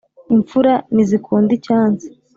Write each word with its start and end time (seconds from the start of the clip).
imfura 0.35 0.73
Nizikunde 0.93 1.51
icyansi 1.57 2.07